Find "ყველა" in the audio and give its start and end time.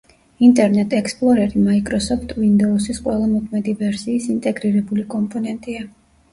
3.09-3.29